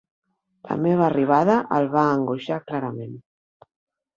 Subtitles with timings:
[0.69, 3.17] La meva arribada el va angoixar clarament.